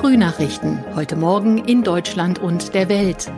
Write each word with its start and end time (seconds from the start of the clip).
Frühnachrichten. 0.00 0.82
Heute 0.94 1.14
Morgen 1.14 1.58
in 1.58 1.82
Deutschland 1.82 2.38
und 2.38 2.72
der 2.72 2.88
Welt. 2.88 3.30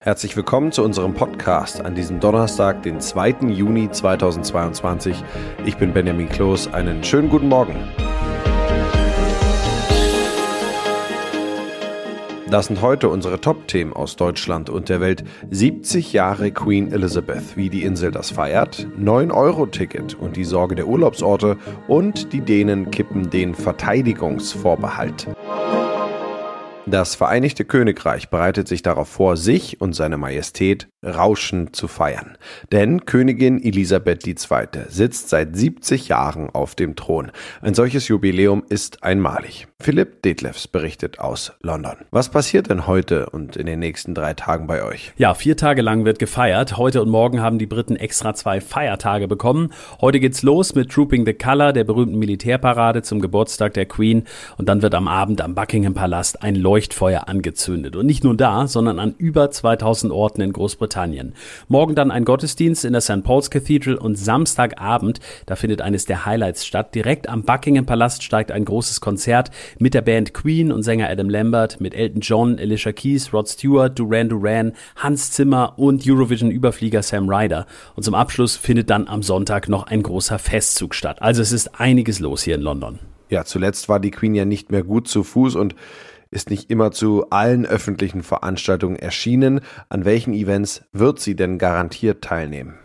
Herzlich 0.00 0.34
willkommen 0.34 0.72
zu 0.72 0.82
unserem 0.82 1.12
Podcast 1.12 1.82
an 1.82 1.94
diesem 1.94 2.20
Donnerstag, 2.20 2.82
den 2.82 2.98
2. 2.98 3.48
Juni 3.50 3.90
2022. 3.90 5.22
Ich 5.66 5.76
bin 5.76 5.92
Benjamin 5.92 6.30
Kloß. 6.30 6.72
Einen 6.72 7.04
schönen 7.04 7.28
guten 7.28 7.48
Morgen. 7.48 7.76
Das 12.48 12.66
sind 12.66 12.80
heute 12.80 13.08
unsere 13.08 13.40
Top-Themen 13.40 13.92
aus 13.92 14.14
Deutschland 14.14 14.70
und 14.70 14.88
der 14.88 15.00
Welt. 15.00 15.24
70 15.50 16.12
Jahre 16.12 16.52
Queen 16.52 16.92
Elizabeth, 16.92 17.56
wie 17.56 17.70
die 17.70 17.82
Insel 17.82 18.12
das 18.12 18.30
feiert, 18.30 18.86
9-Euro-Ticket 19.00 20.14
und 20.14 20.36
die 20.36 20.44
Sorge 20.44 20.76
der 20.76 20.86
Urlaubsorte 20.86 21.56
und 21.88 22.32
die 22.32 22.40
Dänen 22.40 22.92
kippen 22.92 23.30
den 23.30 23.56
Verteidigungsvorbehalt. 23.56 25.26
Das 26.86 27.16
Vereinigte 27.16 27.64
Königreich 27.64 28.30
bereitet 28.30 28.68
sich 28.68 28.80
darauf 28.80 29.08
vor, 29.08 29.36
sich 29.36 29.80
und 29.80 29.94
seine 29.94 30.16
Majestät 30.16 30.86
rauschend 31.06 31.76
zu 31.76 31.88
feiern. 31.88 32.36
Denn 32.72 33.04
Königin 33.04 33.62
Elisabeth 33.62 34.26
II. 34.26 34.36
sitzt 34.88 35.28
seit 35.28 35.56
70 35.56 36.08
Jahren 36.08 36.50
auf 36.50 36.74
dem 36.74 36.96
Thron. 36.96 37.30
Ein 37.62 37.74
solches 37.74 38.08
Jubiläum 38.08 38.64
ist 38.68 39.02
einmalig. 39.02 39.68
Philipp 39.78 40.22
Detlefs 40.22 40.66
berichtet 40.66 41.20
aus 41.20 41.52
London. 41.60 41.96
Was 42.10 42.30
passiert 42.30 42.70
denn 42.70 42.86
heute 42.86 43.30
und 43.30 43.56
in 43.56 43.66
den 43.66 43.78
nächsten 43.78 44.14
drei 44.14 44.34
Tagen 44.34 44.66
bei 44.66 44.82
euch? 44.82 45.12
Ja, 45.16 45.34
vier 45.34 45.56
Tage 45.56 45.82
lang 45.82 46.04
wird 46.04 46.18
gefeiert. 46.18 46.76
Heute 46.76 47.02
und 47.02 47.10
morgen 47.10 47.40
haben 47.40 47.58
die 47.58 47.66
Briten 47.66 47.94
extra 47.94 48.34
zwei 48.34 48.60
Feiertage 48.60 49.28
bekommen. 49.28 49.72
Heute 50.00 50.18
geht's 50.18 50.42
los 50.42 50.74
mit 50.74 50.90
Trooping 50.90 51.26
the 51.26 51.34
Colour, 51.34 51.72
der 51.72 51.84
berühmten 51.84 52.18
Militärparade 52.18 53.02
zum 53.02 53.20
Geburtstag 53.20 53.74
der 53.74 53.86
Queen. 53.86 54.24
Und 54.56 54.68
dann 54.68 54.82
wird 54.82 54.94
am 54.94 55.08
Abend 55.08 55.40
am 55.40 55.54
Buckingham 55.54 55.94
Palast 55.94 56.42
ein 56.42 56.56
Leuchtfeuer 56.56 57.28
angezündet. 57.28 57.96
Und 57.96 58.06
nicht 58.06 58.24
nur 58.24 58.36
da, 58.36 58.66
sondern 58.66 58.98
an 58.98 59.14
über 59.18 59.50
2000 59.50 60.12
Orten 60.12 60.40
in 60.40 60.52
Großbritannien. 60.52 60.95
Morgen 61.68 61.94
dann 61.94 62.10
ein 62.10 62.24
Gottesdienst 62.24 62.84
in 62.84 62.92
der 62.92 63.02
St. 63.02 63.22
Paul's 63.22 63.50
Cathedral 63.50 63.96
und 63.96 64.16
Samstagabend, 64.16 65.20
da 65.46 65.56
findet 65.56 65.82
eines 65.82 66.06
der 66.06 66.26
Highlights 66.26 66.66
statt. 66.66 66.94
Direkt 66.94 67.28
am 67.28 67.42
Buckingham 67.42 67.86
Palast 67.86 68.22
steigt 68.22 68.50
ein 68.50 68.64
großes 68.64 69.00
Konzert 69.00 69.50
mit 69.78 69.94
der 69.94 70.02
Band 70.02 70.34
Queen 70.34 70.72
und 70.72 70.82
Sänger 70.82 71.08
Adam 71.08 71.28
Lambert, 71.28 71.80
mit 71.80 71.94
Elton 71.94 72.20
John, 72.20 72.58
Alicia 72.58 72.92
Keys, 72.92 73.32
Rod 73.32 73.48
Stewart, 73.48 73.98
Duran 73.98 74.28
Duran, 74.28 74.72
Hans 74.96 75.32
Zimmer 75.32 75.74
und 75.76 76.06
Eurovision-Überflieger 76.06 77.02
Sam 77.02 77.28
Ryder. 77.28 77.66
Und 77.94 78.02
zum 78.02 78.14
Abschluss 78.14 78.56
findet 78.56 78.90
dann 78.90 79.08
am 79.08 79.22
Sonntag 79.22 79.68
noch 79.68 79.86
ein 79.86 80.02
großer 80.02 80.38
Festzug 80.38 80.94
statt. 80.94 81.22
Also 81.22 81.42
es 81.42 81.52
ist 81.52 81.78
einiges 81.80 82.20
los 82.20 82.42
hier 82.42 82.54
in 82.54 82.62
London. 82.62 82.98
Ja, 83.28 83.44
zuletzt 83.44 83.88
war 83.88 83.98
die 83.98 84.12
Queen 84.12 84.34
ja 84.34 84.44
nicht 84.44 84.70
mehr 84.70 84.84
gut 84.84 85.08
zu 85.08 85.24
Fuß 85.24 85.56
und 85.56 85.74
ist 86.30 86.50
nicht 86.50 86.70
immer 86.70 86.90
zu 86.90 87.30
allen 87.30 87.66
öffentlichen 87.66 88.22
Veranstaltungen 88.22 88.96
erschienen. 88.96 89.60
An 89.88 90.04
welchen 90.04 90.34
Events 90.34 90.82
wird 90.92 91.20
sie 91.20 91.36
denn 91.36 91.58
garantiert 91.58 92.22
teilnehmen? 92.22 92.78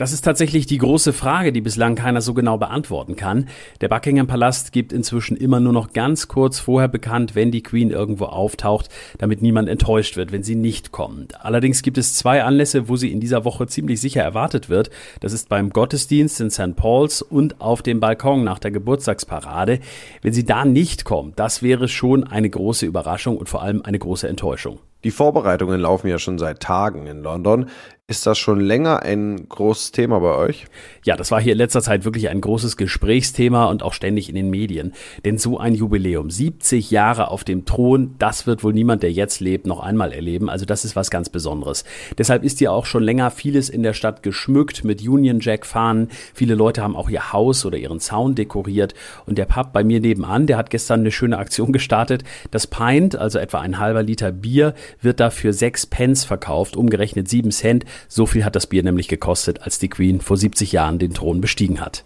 Das 0.00 0.14
ist 0.14 0.22
tatsächlich 0.22 0.64
die 0.64 0.78
große 0.78 1.12
Frage, 1.12 1.52
die 1.52 1.60
bislang 1.60 1.94
keiner 1.94 2.22
so 2.22 2.32
genau 2.32 2.56
beantworten 2.56 3.16
kann. 3.16 3.48
Der 3.82 3.88
Buckingham 3.88 4.26
Palast 4.26 4.72
gibt 4.72 4.94
inzwischen 4.94 5.36
immer 5.36 5.60
nur 5.60 5.74
noch 5.74 5.92
ganz 5.92 6.26
kurz 6.26 6.58
vorher 6.58 6.88
bekannt, 6.88 7.34
wenn 7.34 7.50
die 7.50 7.62
Queen 7.62 7.90
irgendwo 7.90 8.24
auftaucht, 8.24 8.88
damit 9.18 9.42
niemand 9.42 9.68
enttäuscht 9.68 10.16
wird, 10.16 10.32
wenn 10.32 10.42
sie 10.42 10.54
nicht 10.54 10.90
kommt. 10.90 11.44
Allerdings 11.44 11.82
gibt 11.82 11.98
es 11.98 12.14
zwei 12.14 12.44
Anlässe, 12.44 12.88
wo 12.88 12.96
sie 12.96 13.12
in 13.12 13.20
dieser 13.20 13.44
Woche 13.44 13.66
ziemlich 13.66 14.00
sicher 14.00 14.22
erwartet 14.22 14.70
wird. 14.70 14.88
Das 15.20 15.34
ist 15.34 15.50
beim 15.50 15.68
Gottesdienst 15.68 16.40
in 16.40 16.48
St. 16.48 16.76
Paul's 16.76 17.20
und 17.20 17.60
auf 17.60 17.82
dem 17.82 18.00
Balkon 18.00 18.42
nach 18.42 18.58
der 18.58 18.70
Geburtstagsparade. 18.70 19.80
Wenn 20.22 20.32
sie 20.32 20.46
da 20.46 20.64
nicht 20.64 21.04
kommt, 21.04 21.38
das 21.38 21.62
wäre 21.62 21.88
schon 21.88 22.24
eine 22.24 22.48
große 22.48 22.86
Überraschung 22.86 23.36
und 23.36 23.50
vor 23.50 23.60
allem 23.60 23.82
eine 23.82 23.98
große 23.98 24.26
Enttäuschung. 24.26 24.78
Die 25.02 25.10
Vorbereitungen 25.10 25.80
laufen 25.80 26.08
ja 26.08 26.18
schon 26.18 26.38
seit 26.38 26.60
Tagen 26.60 27.06
in 27.06 27.22
London. 27.22 27.70
Ist 28.10 28.26
das 28.26 28.40
schon 28.40 28.58
länger 28.58 29.04
ein 29.04 29.48
großes 29.48 29.92
Thema 29.92 30.18
bei 30.18 30.34
euch? 30.34 30.66
Ja, 31.04 31.14
das 31.14 31.30
war 31.30 31.40
hier 31.40 31.52
in 31.52 31.58
letzter 31.58 31.80
Zeit 31.80 32.04
wirklich 32.04 32.28
ein 32.28 32.40
großes 32.40 32.76
Gesprächsthema 32.76 33.66
und 33.66 33.84
auch 33.84 33.92
ständig 33.92 34.28
in 34.28 34.34
den 34.34 34.50
Medien. 34.50 34.94
Denn 35.24 35.38
so 35.38 35.58
ein 35.58 35.76
Jubiläum, 35.76 36.28
70 36.28 36.90
Jahre 36.90 37.28
auf 37.28 37.44
dem 37.44 37.66
Thron, 37.66 38.16
das 38.18 38.48
wird 38.48 38.64
wohl 38.64 38.72
niemand, 38.72 39.04
der 39.04 39.12
jetzt 39.12 39.38
lebt, 39.38 39.64
noch 39.64 39.78
einmal 39.78 40.12
erleben. 40.12 40.50
Also 40.50 40.64
das 40.64 40.84
ist 40.84 40.96
was 40.96 41.12
ganz 41.12 41.28
Besonderes. 41.28 41.84
Deshalb 42.18 42.42
ist 42.42 42.60
ja 42.60 42.72
auch 42.72 42.84
schon 42.84 43.04
länger 43.04 43.30
vieles 43.30 43.68
in 43.68 43.84
der 43.84 43.92
Stadt 43.92 44.24
geschmückt 44.24 44.82
mit 44.82 45.06
Union 45.06 45.38
Jack 45.38 45.64
Fahnen. 45.64 46.08
Viele 46.34 46.56
Leute 46.56 46.82
haben 46.82 46.96
auch 46.96 47.10
ihr 47.10 47.32
Haus 47.32 47.64
oder 47.64 47.78
ihren 47.78 48.00
Zaun 48.00 48.34
dekoriert. 48.34 48.92
Und 49.24 49.38
der 49.38 49.44
Pub 49.44 49.72
bei 49.72 49.84
mir 49.84 50.00
nebenan, 50.00 50.48
der 50.48 50.56
hat 50.56 50.70
gestern 50.70 50.98
eine 50.98 51.12
schöne 51.12 51.38
Aktion 51.38 51.72
gestartet. 51.72 52.24
Das 52.50 52.66
Pint, 52.66 53.14
also 53.14 53.38
etwa 53.38 53.60
ein 53.60 53.78
halber 53.78 54.02
Liter 54.02 54.32
Bier, 54.32 54.74
wird 55.00 55.20
dafür 55.20 55.52
sechs 55.52 55.86
Pence 55.86 56.24
verkauft, 56.24 56.76
umgerechnet 56.76 57.28
sieben 57.28 57.52
Cent. 57.52 57.84
So 58.08 58.26
viel 58.26 58.44
hat 58.44 58.56
das 58.56 58.66
Bier 58.66 58.82
nämlich 58.82 59.08
gekostet, 59.08 59.62
als 59.62 59.78
die 59.78 59.88
Queen 59.88 60.20
vor 60.20 60.36
70 60.36 60.72
Jahren 60.72 60.98
den 60.98 61.14
Thron 61.14 61.40
bestiegen 61.40 61.80
hat. 61.80 62.04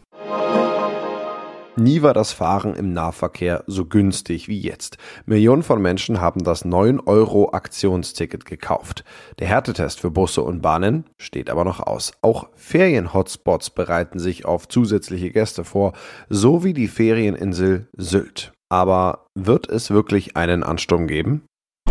Nie 1.77 2.03
war 2.03 2.15
das 2.15 2.33
Fahren 2.33 2.77
im 2.77 2.93
Nahverkehr 2.93 3.65
so 3.67 3.85
günstig 3.85 4.47
wie 4.47 4.61
jetzt. 4.61 4.97
Millionen 5.27 5.65
von 5.65 5.83
Menschen 5.83 6.21
haben 6.21 6.45
das 6.45 6.65
9-Euro-Aktionsticket 6.65 8.45
gekauft. 8.45 9.03
Der 9.41 9.49
Härtetest 9.49 9.99
für 10.01 10.13
Busse 10.13 10.43
und 10.43 10.63
Bahnen 10.63 11.05
steht 11.19 11.51
aber 11.51 11.65
noch 11.65 11.81
aus. 11.81 12.13
Auch 12.23 12.47
Ferien-Hotspots 12.55 13.71
bereiten 13.71 14.21
sich 14.21 14.45
auf 14.45 14.69
zusätzliche 14.69 15.31
Gäste 15.31 15.65
vor, 15.65 15.95
so 16.29 16.63
wie 16.63 16.75
die 16.75 16.87
Ferieninsel 16.87 17.89
Sylt. 17.97 18.53
Aber 18.69 19.27
wird 19.35 19.69
es 19.69 19.91
wirklich 19.91 20.37
einen 20.37 20.63
Ansturm 20.63 21.09
geben? 21.09 21.43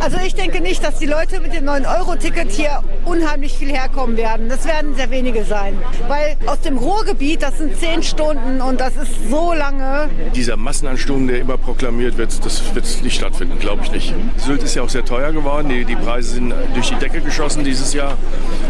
Also 0.03 0.18
ich 0.18 0.36
denke 0.36 0.59
nicht, 0.59 0.84
dass 0.84 1.00
die 1.00 1.06
Leute 1.06 1.40
mit 1.40 1.53
dem 1.53 1.64
9-Euro-Ticket 1.64 2.52
hier 2.52 2.84
unheimlich 3.06 3.53
viel 3.53 3.69
herkommen 3.69 4.18
werden. 4.18 4.50
Das 4.50 4.68
werden 4.68 4.96
sehr 4.96 5.09
wenige 5.12 5.46
sein. 5.46 5.78
Weil 6.09 6.36
aus 6.46 6.59
dem 6.59 6.78
Ruhrgebiet, 6.78 7.41
das 7.41 7.58
sind 7.58 7.78
zehn 7.78 8.03
Stunden 8.03 8.59
und 8.59 8.81
das 8.81 8.97
ist 8.97 9.30
so 9.30 9.53
lange. 9.53 10.09
Dieser 10.36 10.58
Massenansturm, 10.58 11.28
der 11.28 11.40
immer 11.40 11.58
proklamiert 11.58 12.18
wird, 12.18 12.46
das 12.46 12.75
wird 12.75 12.86
nicht 13.02 13.16
stattfinden, 13.16 13.58
glaube 13.59 13.84
ich 13.84 13.94
nicht. 13.94 14.14
Sylt 14.36 14.62
ist 14.64 14.75
ja 14.75 14.81
auch 14.81 14.90
sehr 14.90 15.06
teuer 15.06 15.31
geworden. 15.31 15.69
Die, 15.69 15.86
die 15.86 15.96
Preise 15.96 16.31
sind 16.31 16.53
durch 16.74 16.90
die 16.90 16.96
Decke 16.96 17.22
geschossen 17.22 17.64
dieses 17.64 17.94
Jahr. 17.94 18.18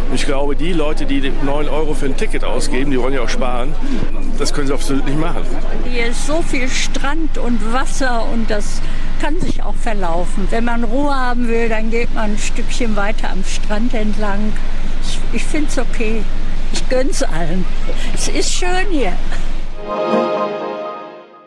Und 0.09 0.13
ich 0.13 0.27
glaube, 0.27 0.55
die 0.55 0.71
Leute, 0.71 1.07
die 1.07 1.33
9 1.43 1.67
Euro 1.67 1.95
für 1.95 2.05
ein 2.05 2.15
Ticket 2.15 2.43
ausgeben, 2.43 2.91
die 2.91 2.99
wollen 2.99 3.15
ja 3.15 3.21
auch 3.21 3.29
sparen. 3.29 3.73
Das 4.37 4.53
können 4.53 4.67
sie 4.67 4.73
auf 4.73 4.83
Sylt 4.83 5.07
nicht 5.07 5.19
machen. 5.19 5.41
Hier 5.91 6.05
ist 6.05 6.27
so 6.27 6.43
viel 6.43 6.69
Strand 6.69 7.39
und 7.39 7.73
Wasser 7.73 8.23
und 8.31 8.51
das 8.51 8.83
kann 9.19 9.39
sich 9.39 9.63
auch 9.63 9.75
verlaufen. 9.75 10.47
Wenn 10.49 10.65
man 10.65 10.83
Ruhe 10.83 11.13
haben 11.13 11.47
will, 11.47 11.69
dann 11.69 11.89
geht 11.89 12.13
man 12.13 12.31
ein 12.31 12.37
Stückchen 12.37 12.95
weiter 12.95 13.29
am 13.29 13.43
Strand 13.43 13.93
entlang. 13.93 14.53
Ich, 15.03 15.19
ich 15.33 15.43
finde 15.43 15.69
es 15.69 15.77
okay. 15.77 16.23
Ich 16.71 16.89
gönn's 16.89 17.21
allen. 17.23 17.65
Es 18.13 18.27
ist 18.27 18.51
schön 18.51 18.87
hier. 18.89 19.13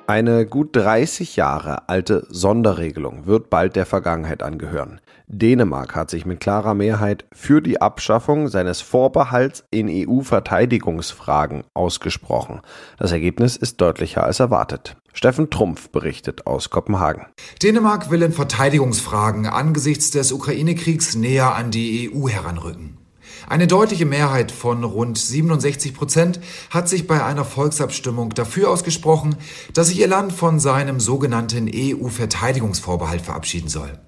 Eine 0.08 0.46
gut 0.46 0.76
30 0.76 1.34
Jahre 1.34 1.88
alte 1.88 2.28
Sonderregelung 2.30 3.26
wird 3.26 3.50
bald 3.50 3.74
der 3.74 3.86
Vergangenheit 3.86 4.40
angehören. 4.40 5.00
Dänemark 5.26 5.96
hat 5.96 6.10
sich 6.10 6.24
mit 6.24 6.38
klarer 6.38 6.74
Mehrheit 6.74 7.24
für 7.32 7.60
die 7.60 7.80
Abschaffung 7.80 8.46
seines 8.46 8.80
Vorbehalts 8.80 9.64
in 9.72 9.88
EU-Verteidigungsfragen 9.90 11.64
ausgesprochen. 11.74 12.60
Das 13.00 13.10
Ergebnis 13.10 13.56
ist 13.56 13.80
deutlicher 13.80 14.22
als 14.22 14.38
erwartet. 14.38 14.96
Steffen 15.12 15.50
Trumpf 15.50 15.88
berichtet 15.88 16.46
aus 16.46 16.70
Kopenhagen. 16.70 17.26
Dänemark 17.60 18.08
will 18.08 18.22
in 18.22 18.32
Verteidigungsfragen 18.32 19.46
angesichts 19.46 20.12
des 20.12 20.30
Ukraine-Kriegs 20.30 21.16
näher 21.16 21.56
an 21.56 21.72
die 21.72 22.12
EU 22.14 22.28
heranrücken. 22.28 22.98
Eine 23.48 23.66
deutliche 23.66 24.06
Mehrheit 24.06 24.50
von 24.50 24.82
rund 24.84 25.18
67 25.18 25.94
Prozent 25.94 26.40
hat 26.70 26.88
sich 26.88 27.06
bei 27.06 27.24
einer 27.24 27.44
Volksabstimmung 27.44 28.30
dafür 28.30 28.70
ausgesprochen, 28.70 29.36
dass 29.72 29.88
sich 29.88 30.00
ihr 30.00 30.08
Land 30.08 30.32
von 30.32 30.58
seinem 30.58 31.00
sogenannten 31.00 31.70
EU-Verteidigungsvorbehalt 31.72 33.22
verabschieden 33.22 33.68
soll. 33.68 33.98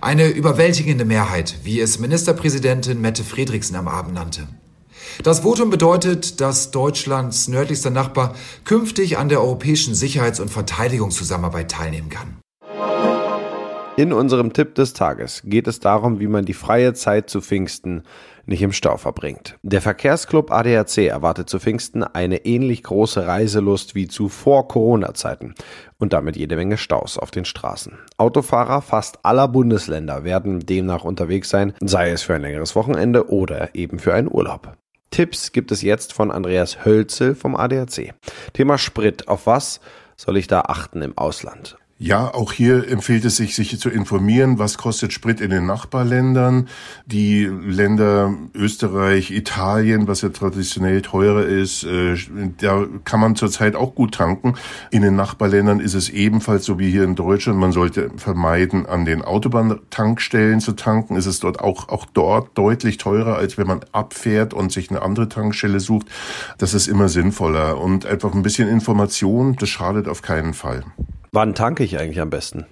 Eine 0.00 0.28
überwältigende 0.28 1.04
Mehrheit, 1.04 1.56
wie 1.64 1.80
es 1.80 1.98
Ministerpräsidentin 1.98 3.00
Mette 3.00 3.24
Fredriksen 3.24 3.76
am 3.76 3.88
Abend 3.88 4.14
nannte. 4.14 4.48
Das 5.22 5.40
Votum 5.40 5.70
bedeutet, 5.70 6.40
dass 6.40 6.70
Deutschlands 6.70 7.48
nördlichster 7.48 7.90
Nachbar 7.90 8.34
künftig 8.64 9.18
an 9.18 9.28
der 9.28 9.40
europäischen 9.40 9.94
Sicherheits- 9.94 10.40
und 10.40 10.50
Verteidigungszusammenarbeit 10.50 11.70
teilnehmen 11.70 12.08
kann. 12.08 12.41
In 13.94 14.14
unserem 14.14 14.54
Tipp 14.54 14.74
des 14.74 14.94
Tages 14.94 15.42
geht 15.44 15.66
es 15.66 15.78
darum, 15.78 16.18
wie 16.18 16.26
man 16.26 16.46
die 16.46 16.54
freie 16.54 16.94
Zeit 16.94 17.28
zu 17.28 17.42
Pfingsten 17.42 18.04
nicht 18.46 18.62
im 18.62 18.72
Stau 18.72 18.96
verbringt. 18.96 19.58
Der 19.62 19.82
Verkehrsclub 19.82 20.50
ADAC 20.50 20.96
erwartet 21.08 21.50
zu 21.50 21.60
Pfingsten 21.60 22.02
eine 22.02 22.46
ähnlich 22.46 22.82
große 22.84 23.26
Reiselust 23.26 23.94
wie 23.94 24.08
zu 24.08 24.30
Vor-Corona-Zeiten 24.30 25.54
und 25.98 26.14
damit 26.14 26.36
jede 26.36 26.56
Menge 26.56 26.78
Staus 26.78 27.18
auf 27.18 27.30
den 27.30 27.44
Straßen. 27.44 27.98
Autofahrer 28.16 28.80
fast 28.80 29.26
aller 29.26 29.46
Bundesländer 29.46 30.24
werden 30.24 30.60
demnach 30.60 31.04
unterwegs 31.04 31.50
sein, 31.50 31.74
sei 31.82 32.12
es 32.12 32.22
für 32.22 32.34
ein 32.34 32.42
längeres 32.42 32.74
Wochenende 32.74 33.28
oder 33.28 33.74
eben 33.74 33.98
für 33.98 34.14
einen 34.14 34.32
Urlaub. 34.32 34.72
Tipps 35.10 35.52
gibt 35.52 35.70
es 35.70 35.82
jetzt 35.82 36.14
von 36.14 36.30
Andreas 36.30 36.86
Hölzel 36.86 37.34
vom 37.34 37.54
ADAC. 37.54 38.14
Thema 38.54 38.78
Sprit. 38.78 39.28
Auf 39.28 39.46
was 39.46 39.80
soll 40.16 40.38
ich 40.38 40.46
da 40.46 40.62
achten 40.62 41.02
im 41.02 41.18
Ausland? 41.18 41.76
Ja, 42.02 42.34
auch 42.34 42.52
hier 42.52 42.88
empfiehlt 42.90 43.24
es 43.24 43.36
sich, 43.36 43.54
sich 43.54 43.78
zu 43.78 43.88
informieren, 43.88 44.58
was 44.58 44.76
kostet 44.76 45.12
Sprit 45.12 45.40
in 45.40 45.50
den 45.50 45.66
Nachbarländern. 45.66 46.68
Die 47.06 47.44
Länder 47.44 48.34
Österreich, 48.54 49.30
Italien, 49.30 50.08
was 50.08 50.22
ja 50.22 50.30
traditionell 50.30 51.00
teurer 51.02 51.44
ist, 51.44 51.84
äh, 51.84 52.16
da 52.60 52.86
kann 53.04 53.20
man 53.20 53.36
zurzeit 53.36 53.76
auch 53.76 53.94
gut 53.94 54.14
tanken. 54.14 54.54
In 54.90 55.02
den 55.02 55.14
Nachbarländern 55.14 55.78
ist 55.78 55.94
es 55.94 56.08
ebenfalls 56.08 56.64
so 56.64 56.80
wie 56.80 56.90
hier 56.90 57.04
in 57.04 57.14
Deutschland. 57.14 57.60
Man 57.60 57.70
sollte 57.70 58.10
vermeiden, 58.16 58.84
an 58.86 59.04
den 59.04 59.22
Autobahntankstellen 59.22 60.58
zu 60.58 60.72
tanken. 60.72 61.14
Ist 61.14 61.26
es 61.26 61.38
dort 61.38 61.60
auch, 61.60 61.88
auch 61.88 62.06
dort 62.12 62.58
deutlich 62.58 62.96
teurer, 62.96 63.36
als 63.36 63.58
wenn 63.58 63.68
man 63.68 63.78
abfährt 63.92 64.54
und 64.54 64.72
sich 64.72 64.90
eine 64.90 65.02
andere 65.02 65.28
Tankstelle 65.28 65.78
sucht. 65.78 66.08
Das 66.58 66.74
ist 66.74 66.88
immer 66.88 67.08
sinnvoller. 67.08 67.80
Und 67.80 68.06
einfach 68.06 68.34
ein 68.34 68.42
bisschen 68.42 68.68
Information, 68.68 69.54
das 69.54 69.68
schadet 69.68 70.08
auf 70.08 70.20
keinen 70.20 70.52
Fall. 70.52 70.82
Wann 71.34 71.54
tanke 71.54 71.82
ich 71.82 71.98
eigentlich 71.98 72.20
am 72.20 72.28
besten? 72.28 72.66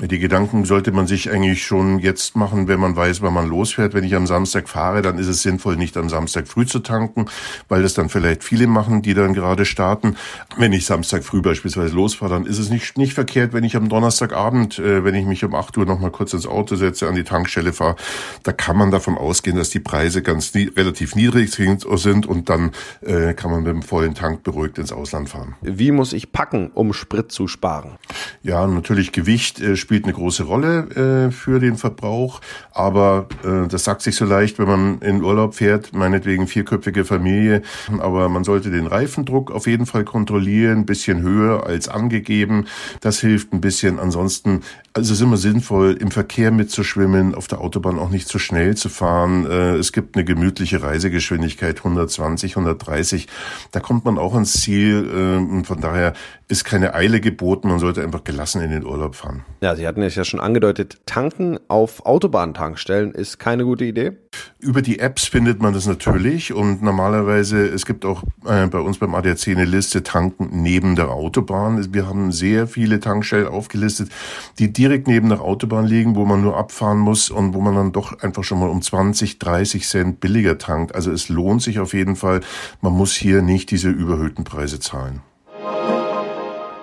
Die 0.00 0.20
Gedanken 0.20 0.64
sollte 0.64 0.92
man 0.92 1.08
sich 1.08 1.28
eigentlich 1.28 1.66
schon 1.66 1.98
jetzt 1.98 2.36
machen, 2.36 2.68
wenn 2.68 2.78
man 2.78 2.94
weiß, 2.94 3.20
wann 3.20 3.34
man 3.34 3.48
losfährt. 3.48 3.94
Wenn 3.94 4.04
ich 4.04 4.14
am 4.14 4.28
Samstag 4.28 4.68
fahre, 4.68 5.02
dann 5.02 5.18
ist 5.18 5.26
es 5.26 5.42
sinnvoll, 5.42 5.74
nicht 5.74 5.96
am 5.96 6.08
Samstag 6.08 6.46
früh 6.46 6.66
zu 6.66 6.78
tanken, 6.78 7.26
weil 7.68 7.82
das 7.82 7.94
dann 7.94 8.08
vielleicht 8.08 8.44
viele 8.44 8.68
machen, 8.68 9.02
die 9.02 9.12
dann 9.14 9.34
gerade 9.34 9.64
starten. 9.64 10.14
Wenn 10.56 10.72
ich 10.72 10.86
Samstag 10.86 11.24
früh 11.24 11.42
beispielsweise 11.42 11.96
losfahre, 11.96 12.30
dann 12.30 12.46
ist 12.46 12.60
es 12.60 12.70
nicht, 12.70 12.96
nicht 12.96 13.12
verkehrt, 13.12 13.52
wenn 13.52 13.64
ich 13.64 13.74
am 13.74 13.88
Donnerstagabend, 13.88 14.78
äh, 14.78 15.02
wenn 15.02 15.16
ich 15.16 15.26
mich 15.26 15.44
um 15.44 15.56
8 15.56 15.76
Uhr 15.78 15.84
nochmal 15.84 16.12
kurz 16.12 16.32
ins 16.32 16.46
Auto 16.46 16.76
setze, 16.76 17.08
an 17.08 17.16
die 17.16 17.24
Tankstelle 17.24 17.72
fahre, 17.72 17.96
da 18.44 18.52
kann 18.52 18.76
man 18.76 18.92
davon 18.92 19.18
ausgehen, 19.18 19.56
dass 19.56 19.70
die 19.70 19.80
Preise 19.80 20.22
ganz 20.22 20.54
nie, 20.54 20.70
relativ 20.76 21.16
niedrig 21.16 21.50
sind 21.50 21.84
und 22.24 22.48
dann 22.48 22.70
äh, 23.00 23.34
kann 23.34 23.50
man 23.50 23.64
mit 23.64 23.72
dem 23.72 23.82
vollen 23.82 24.14
Tank 24.14 24.44
beruhigt 24.44 24.78
ins 24.78 24.92
Ausland 24.92 25.28
fahren. 25.28 25.56
Wie 25.60 25.90
muss 25.90 26.12
ich 26.12 26.30
packen, 26.30 26.70
um 26.72 26.92
Sprit 26.92 27.32
zu 27.32 27.48
sparen? 27.48 27.98
Ja, 28.44 28.64
natürlich 28.64 29.10
Gewicht 29.10 29.60
äh, 29.60 29.76
spielt 29.88 30.04
eine 30.04 30.12
große 30.12 30.42
Rolle 30.42 31.28
äh, 31.28 31.32
für 31.32 31.60
den 31.60 31.78
Verbrauch, 31.78 32.42
aber 32.72 33.26
äh, 33.42 33.66
das 33.68 33.84
sagt 33.84 34.02
sich 34.02 34.16
so 34.16 34.26
leicht, 34.26 34.58
wenn 34.58 34.68
man 34.68 34.98
in 34.98 35.22
Urlaub 35.22 35.54
fährt, 35.54 35.94
meinetwegen 35.94 36.46
vierköpfige 36.46 37.06
Familie, 37.06 37.62
aber 37.98 38.28
man 38.28 38.44
sollte 38.44 38.70
den 38.70 38.86
Reifendruck 38.86 39.50
auf 39.50 39.66
jeden 39.66 39.86
Fall 39.86 40.04
kontrollieren, 40.04 40.84
bisschen 40.84 41.22
höher 41.22 41.64
als 41.64 41.88
angegeben. 41.88 42.66
Das 43.00 43.20
hilft 43.20 43.54
ein 43.54 43.62
bisschen. 43.62 43.98
Ansonsten 43.98 44.60
also 44.98 45.12
es 45.12 45.20
ist 45.20 45.24
immer 45.24 45.36
sinnvoll, 45.36 45.96
im 46.00 46.10
Verkehr 46.10 46.50
mitzuschwimmen, 46.50 47.36
auf 47.36 47.46
der 47.46 47.60
Autobahn 47.60 48.00
auch 48.00 48.10
nicht 48.10 48.26
zu 48.26 48.40
schnell 48.40 48.76
zu 48.76 48.88
fahren. 48.88 49.46
Äh, 49.46 49.76
es 49.76 49.92
gibt 49.92 50.16
eine 50.16 50.24
gemütliche 50.24 50.82
Reisegeschwindigkeit, 50.82 51.78
120, 51.78 52.56
130. 52.56 53.28
Da 53.70 53.78
kommt 53.78 54.04
man 54.04 54.18
auch 54.18 54.34
ans 54.34 54.54
Ziel. 54.54 55.08
Äh, 55.08 55.36
und 55.36 55.66
von 55.66 55.80
daher 55.80 56.14
ist 56.48 56.64
keine 56.64 56.94
Eile 56.94 57.20
geboten. 57.20 57.68
Man 57.68 57.78
sollte 57.78 58.02
einfach 58.02 58.24
gelassen 58.24 58.62
in 58.62 58.70
den 58.70 58.84
Urlaub 58.84 59.14
fahren. 59.14 59.44
Ja, 59.60 59.76
Sie 59.76 59.86
hatten 59.86 60.02
es 60.02 60.14
ja 60.14 60.24
schon 60.24 60.40
angedeutet, 60.40 61.00
tanken 61.04 61.58
auf 61.68 62.06
Autobahntankstellen 62.06 63.12
ist 63.12 63.38
keine 63.38 63.64
gute 63.64 63.84
Idee. 63.84 64.12
Über 64.58 64.80
die 64.80 64.98
Apps 64.98 65.26
findet 65.26 65.60
man 65.60 65.74
das 65.74 65.86
natürlich 65.86 66.52
und 66.52 66.82
normalerweise, 66.82 67.66
es 67.66 67.84
gibt 67.84 68.04
auch 68.04 68.22
äh, 68.46 68.66
bei 68.66 68.78
uns 68.78 68.98
beim 68.98 69.14
ADAC 69.14 69.48
eine 69.48 69.66
Liste 69.66 70.02
Tanken 70.02 70.62
neben 70.62 70.96
der 70.96 71.10
Autobahn. 71.10 71.92
Wir 71.92 72.06
haben 72.06 72.32
sehr 72.32 72.66
viele 72.66 72.98
Tankstellen 73.00 73.48
aufgelistet, 73.48 74.10
die 74.58 74.72
direkt 74.72 75.06
neben 75.06 75.28
der 75.28 75.42
Autobahn 75.42 75.86
liegen, 75.86 76.16
wo 76.16 76.24
man 76.24 76.40
nur 76.40 76.56
abfahren 76.56 76.98
muss 76.98 77.30
und 77.30 77.52
wo 77.52 77.60
man 77.60 77.74
dann 77.74 77.92
doch 77.92 78.20
einfach 78.20 78.44
schon 78.44 78.60
mal 78.60 78.70
um 78.70 78.80
20, 78.80 79.38
30 79.38 79.86
Cent 79.86 80.20
billiger 80.20 80.56
tankt. 80.56 80.94
Also 80.94 81.12
es 81.12 81.28
lohnt 81.28 81.62
sich 81.62 81.78
auf 81.78 81.92
jeden 81.92 82.16
Fall. 82.16 82.40
Man 82.80 82.94
muss 82.94 83.12
hier 83.12 83.42
nicht 83.42 83.70
diese 83.70 83.90
überhöhten 83.90 84.44
Preise 84.44 84.80
zahlen. 84.80 85.20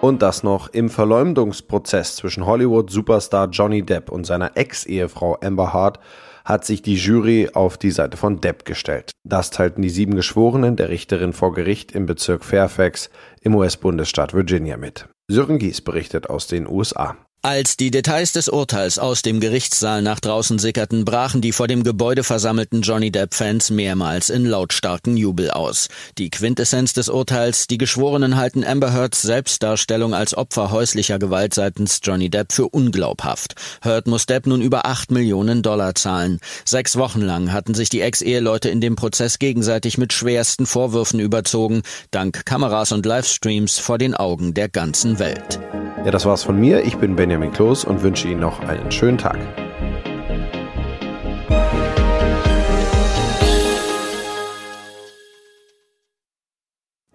Und 0.06 0.22
das 0.22 0.44
noch 0.44 0.68
im 0.68 0.92
Verleumdungsprozess 0.92 2.16
zwischen 2.16 2.46
Hollywood-Superstar 2.46 3.50
Johnny 3.50 3.81
Depp 3.81 4.12
und 4.12 4.24
seiner 4.24 4.56
Ex-Ehefrau 4.56 5.40
Amber 5.42 5.74
Hart 5.74 6.00
hat 6.44 6.63
sich 6.63 6.84
die 6.84 6.94
Jury 6.94 7.50
auf 7.56 7.80
die 7.80 7.90
Seite 7.90 8.16
von 8.16 8.40
Depp 8.40 8.66
gestellt. 8.66 9.10
Das 9.24 9.50
teilten 9.50 9.81
die 9.81 9.90
sieben 9.90 10.13
Geschworenen 10.13 10.75
der 10.75 10.90
Richterin 10.90 11.34
vor 11.34 11.54
Gericht 11.54 11.92
im 11.94 12.06
Bezirk 12.06 12.46
Fairfax 12.46 13.10
im 13.42 13.56
US-Bundesstaat 13.56 14.36
Virginia 14.36 14.78
mit. 14.78 15.10
Sören 15.28 15.57
Gies 15.57 15.81
berichtet 15.81 16.30
aus 16.30 16.46
den 16.46 16.69
USA. 16.69 17.18
Als 17.45 17.77
die 17.77 17.92
Details 17.92 18.31
des 18.31 18.50
Urteils 18.50 18.97
aus 18.97 19.21
dem 19.21 19.39
Gerichtssaal 19.39 20.01
nach 20.01 20.19
draußen 20.19 20.57
sickerten, 20.57 21.06
brachen 21.06 21.42
die 21.42 21.51
vor 21.51 21.68
dem 21.68 21.83
Gebäude 21.83 22.24
versammelten 22.24 22.81
Johnny 22.81 23.12
Depp-Fans 23.12 23.69
mehrmals 23.69 24.31
in 24.31 24.47
lautstarken 24.47 25.15
Jubel 25.15 25.51
aus. 25.51 25.89
Die 26.18 26.31
Quintessenz 26.31 26.94
des 26.94 27.07
Urteils, 27.07 27.68
die 27.68 27.77
Geschworenen 27.77 28.36
halten 28.36 28.63
Amber 28.63 28.92
Heards 28.92 29.21
Selbstdarstellung 29.21 30.15
als 30.15 30.36
Opfer 30.36 30.71
häuslicher 30.71 31.19
Gewalt 31.19 31.53
seitens 31.53 32.00
Johnny 32.01 32.31
Depp 32.31 32.51
für 32.51 32.68
unglaubhaft. 32.68 33.53
Heard 33.83 34.07
muss 34.07 34.25
Depp 34.25 34.48
nun 34.48 34.63
über 34.63 34.88
acht 34.88 35.12
Millionen 35.12 35.62
Dollar 35.62 35.94
zahlen. 35.94 36.39
Sechs 36.65 36.98
Wochen 36.98 37.21
lang 37.21 37.53
hatten 37.53 37.75
sich 37.75 37.89
die 37.89 38.01
Ex-Eheleute 38.01 38.69
in 38.69 38.81
dem 38.81 38.95
Prozess 38.95 39.38
gegenseitig 39.38 40.00
mit 40.00 40.13
schwersten 40.13 40.65
Vorwürfen 40.65 41.19
überzogen, 41.19 41.83
dank 42.09 42.44
Kameras 42.48 42.91
und 42.91 43.06
Livestreams 43.06 43.77
vor 43.77 44.00
den 44.00 44.15
Augen 44.15 44.56
der 44.56 44.68
ganzen 44.68 45.19
Welt. 45.19 45.59
Ja, 46.06 46.12
das 46.12 46.24
war's 46.24 46.44
von 46.44 46.59
mir. 46.59 46.83
Ich 46.83 46.98
bin 46.98 47.15
Benjamin 47.36 47.52
Kloß 47.52 47.84
und 47.84 48.02
wünsche 48.02 48.30
Ihnen 48.30 48.40
noch 48.40 48.62
einen 48.62 48.90
schönen 48.94 49.18
Tag. 49.18 49.38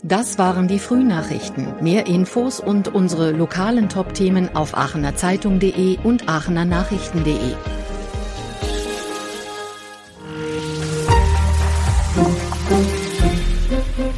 Das 0.03 0.37
waren 0.37 0.69
die 0.69 0.79
Frühnachrichten. 0.79 1.69
Mehr 1.81 2.07
Infos 2.07 2.61
und 2.61 2.89
unsere 2.89 3.31
lokalen 3.31 3.89
Top-Themen 3.89 4.55
auf 4.55 4.77
aachenerzeitung.de 4.77 5.97
und 6.05 6.29
aachenernachrichten.de. 6.29 7.55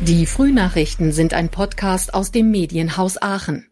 Die 0.00 0.26
Frühnachrichten 0.26 1.12
sind 1.12 1.32
ein 1.32 1.48
Podcast 1.48 2.12
aus 2.12 2.32
dem 2.32 2.50
Medienhaus 2.50 3.22
Aachen. 3.22 3.68